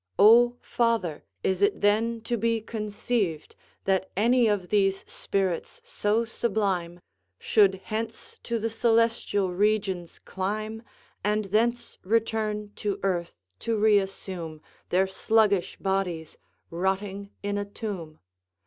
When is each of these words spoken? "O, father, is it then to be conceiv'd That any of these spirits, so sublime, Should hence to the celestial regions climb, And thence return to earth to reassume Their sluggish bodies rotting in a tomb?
"O, 0.17 0.57
father, 0.61 1.23
is 1.43 1.61
it 1.61 1.79
then 1.81 2.21
to 2.21 2.35
be 2.35 2.59
conceiv'd 2.59 3.55
That 3.85 4.09
any 4.17 4.47
of 4.47 4.69
these 4.69 5.05
spirits, 5.07 5.79
so 5.83 6.25
sublime, 6.25 7.01
Should 7.37 7.75
hence 7.83 8.39
to 8.41 8.57
the 8.57 8.71
celestial 8.71 9.51
regions 9.51 10.17
climb, 10.17 10.81
And 11.23 11.45
thence 11.45 11.99
return 12.03 12.71
to 12.77 12.99
earth 13.03 13.35
to 13.59 13.77
reassume 13.77 14.59
Their 14.89 15.05
sluggish 15.05 15.77
bodies 15.77 16.35
rotting 16.71 17.29
in 17.43 17.59
a 17.59 17.65
tomb? 17.65 18.17